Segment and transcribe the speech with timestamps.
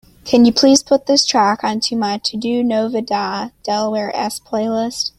[0.25, 5.09] Can you please put this track onto my TODO NOVEDADelawareS playlist?